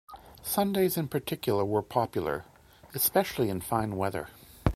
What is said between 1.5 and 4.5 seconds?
were popular, especially in fine weather.